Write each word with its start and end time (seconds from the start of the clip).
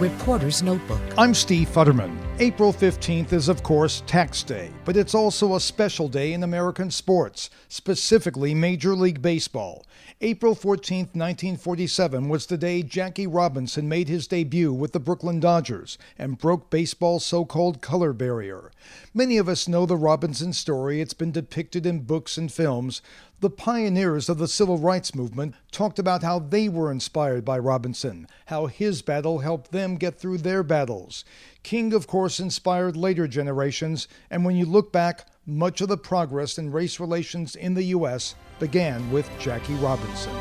Reporter's 0.00 0.62
Notebook. 0.62 0.98
I'm 1.18 1.34
Steve 1.34 1.68
Futterman. 1.68 2.16
April 2.38 2.72
15th 2.72 3.34
is, 3.34 3.48
of 3.50 3.62
course, 3.62 4.02
Tax 4.06 4.42
Day, 4.42 4.70
but 4.86 4.96
it's 4.96 5.14
also 5.14 5.54
a 5.54 5.60
special 5.60 6.08
day 6.08 6.32
in 6.32 6.42
American 6.42 6.90
sports, 6.90 7.50
specifically 7.68 8.54
Major 8.54 8.94
League 8.94 9.20
Baseball. 9.20 9.84
April 10.22 10.54
14, 10.54 11.00
1947 11.12 12.30
was 12.30 12.46
the 12.46 12.56
day 12.56 12.82
Jackie 12.82 13.26
Robinson 13.26 13.90
made 13.90 14.08
his 14.08 14.26
debut 14.26 14.72
with 14.72 14.92
the 14.92 15.00
Brooklyn 15.00 15.38
Dodgers 15.38 15.98
and 16.18 16.38
broke 16.38 16.70
baseball's 16.70 17.24
so 17.24 17.44
called 17.44 17.82
color 17.82 18.14
barrier. 18.14 18.70
Many 19.12 19.36
of 19.36 19.50
us 19.50 19.68
know 19.68 19.84
the 19.84 19.96
Robinson 19.96 20.54
story, 20.54 21.02
it's 21.02 21.14
been 21.14 21.30
depicted 21.30 21.84
in 21.84 22.00
books 22.00 22.38
and 22.38 22.50
films. 22.50 23.02
The 23.40 23.48
pioneers 23.48 24.28
of 24.28 24.36
the 24.36 24.46
civil 24.46 24.76
rights 24.76 25.14
movement 25.14 25.54
talked 25.72 25.98
about 25.98 26.22
how 26.22 26.40
they 26.40 26.68
were 26.68 26.92
inspired 26.92 27.42
by 27.42 27.58
Robinson, 27.58 28.26
how 28.46 28.66
his 28.66 29.00
battle 29.00 29.38
helped 29.38 29.72
them 29.72 29.96
get 29.96 30.18
through 30.18 30.38
their 30.38 30.62
battles. 30.62 31.24
King, 31.62 31.94
of 31.94 32.06
course, 32.06 32.38
inspired 32.38 32.98
later 32.98 33.26
generations, 33.26 34.08
and 34.28 34.44
when 34.44 34.56
you 34.56 34.66
look 34.66 34.92
back, 34.92 35.26
much 35.46 35.80
of 35.80 35.88
the 35.88 35.96
progress 35.96 36.58
in 36.58 36.70
race 36.70 37.00
relations 37.00 37.56
in 37.56 37.72
the 37.72 37.84
U.S. 37.84 38.34
began 38.58 39.10
with 39.10 39.30
Jackie 39.38 39.72
Robinson. 39.76 40.36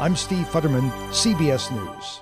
I'm 0.00 0.16
Steve 0.16 0.46
Futterman, 0.46 0.90
CBS 1.10 1.70
News. 1.70 2.20